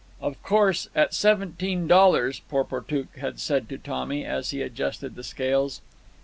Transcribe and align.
"Of 0.19 0.41
course, 0.41 0.87
at 0.95 1.13
seventeen 1.13 1.85
dollars," 1.87 2.41
Porportuk 2.49 3.17
had 3.17 3.39
said 3.39 3.69
to 3.69 3.77
Tommy, 3.77 4.25
as 4.25 4.49
he 4.49 4.63
adjusted 4.63 5.13
the 5.13 5.23
scales. 5.23 5.79